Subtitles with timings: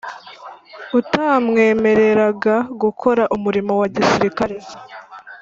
[0.99, 4.55] Utamwemereraga gukora umurimo wa gisirikare